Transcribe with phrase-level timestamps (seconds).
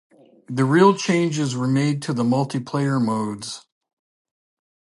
[0.47, 3.67] The real changes were made to the multiplayer modes.